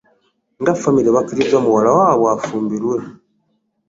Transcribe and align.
Nga 0.61 0.73
famire 0.81 1.09
bakkiriza 1.15 1.57
muwala 1.63 1.89
waabwe 1.99 2.27
afumbirwe. 2.35 2.95